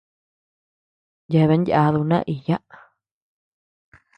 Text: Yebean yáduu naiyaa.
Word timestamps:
Yebean 1.33 1.63
yáduu 1.71 2.05
naiyaa. 2.09 2.63